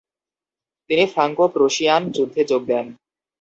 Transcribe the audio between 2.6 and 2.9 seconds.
দেন।